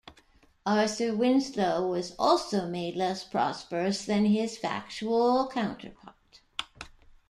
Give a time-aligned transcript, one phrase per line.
[0.65, 6.41] Arthur Winslow was also made less prosperous than his factual counterpart.